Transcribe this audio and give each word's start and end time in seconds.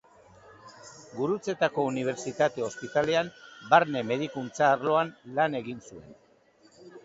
Gurutzetako 1.17 1.85
Unibertsitate 1.89 2.65
Ospitalean 2.69 3.31
barne-medikuntza 3.75 4.73
arloan 4.73 5.15
lan 5.41 5.63
egin 5.65 5.89
zuen. 5.89 6.13